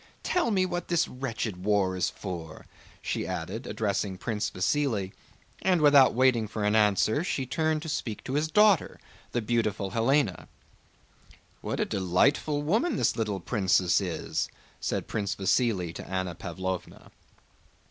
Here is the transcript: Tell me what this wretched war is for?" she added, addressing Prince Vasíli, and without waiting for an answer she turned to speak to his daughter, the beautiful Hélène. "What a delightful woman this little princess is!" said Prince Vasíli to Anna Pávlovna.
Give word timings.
Tell 0.23 0.49
me 0.49 0.65
what 0.65 0.87
this 0.87 1.07
wretched 1.07 1.63
war 1.63 1.95
is 1.95 2.09
for?" 2.09 2.65
she 3.03 3.27
added, 3.27 3.67
addressing 3.67 4.17
Prince 4.17 4.49
Vasíli, 4.49 5.11
and 5.61 5.79
without 5.79 6.15
waiting 6.15 6.47
for 6.47 6.63
an 6.63 6.75
answer 6.75 7.23
she 7.23 7.45
turned 7.45 7.83
to 7.83 7.87
speak 7.89 8.23
to 8.23 8.33
his 8.33 8.47
daughter, 8.47 8.99
the 9.31 9.43
beautiful 9.43 9.91
Hélène. 9.91 10.47
"What 11.61 11.79
a 11.79 11.85
delightful 11.85 12.63
woman 12.63 12.95
this 12.95 13.15
little 13.15 13.39
princess 13.39 14.01
is!" 14.01 14.49
said 14.79 15.07
Prince 15.07 15.35
Vasíli 15.35 15.93
to 15.93 16.07
Anna 16.09 16.33
Pávlovna. 16.33 17.11